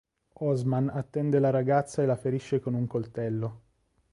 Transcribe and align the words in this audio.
Osman 0.39 0.89
attende 0.89 1.37
la 1.37 1.51
ragazza 1.51 2.01
e 2.01 2.07
la 2.07 2.15
ferisce 2.15 2.59
con 2.59 2.73
un 2.73 2.87
coltello. 2.87 3.61